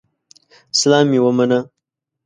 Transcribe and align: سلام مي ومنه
سلام 0.79 1.05
مي 1.11 1.19
ومنه 1.25 1.59